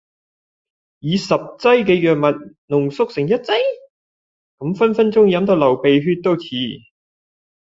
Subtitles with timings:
[0.97, 2.33] 以十劑嘅藥物
[2.69, 3.53] 濃縮成一劑？
[4.57, 6.43] 咁分分鐘飲到流鼻血都似